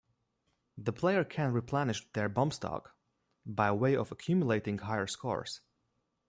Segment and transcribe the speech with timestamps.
[0.79, 2.95] The player can replenish their bomb stock
[3.45, 5.61] by way of accumulating higher scores.